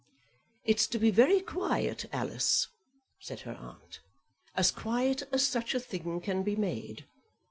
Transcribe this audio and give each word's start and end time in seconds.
"It's 0.65 0.87
to 0.87 0.97
be 0.97 1.11
very 1.11 1.41
quiet, 1.41 2.05
Alice," 2.11 2.69
said 3.19 3.41
her 3.41 3.53
aunt; 3.53 3.99
"as 4.55 4.71
quiet 4.71 5.21
as 5.31 5.45
such 5.45 5.75
a 5.75 5.79
thing 5.79 6.19
can 6.21 6.41
be 6.41 6.55
made. 6.55 7.05